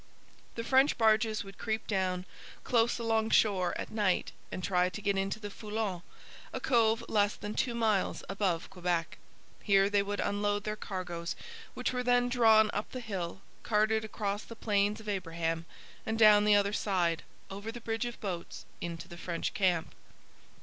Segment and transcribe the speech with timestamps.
[0.55, 2.25] The French barges would creep down,
[2.63, 6.01] close alongshore, at night, and try to get into the Foulon,
[6.51, 9.19] a cove less than two miles above Quebec.
[9.61, 11.35] Here they would unload their cargoes,
[11.75, 15.67] which were then drawn up the hill, carted across the Plains of Abraham,
[16.03, 17.21] and down the other side,
[17.51, 19.93] over the bridge of boats, into the French camp.